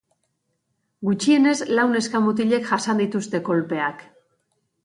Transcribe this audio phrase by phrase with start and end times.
[1.09, 4.03] Gutxienez lau neska-mutilek jasan dituzte kolpeak.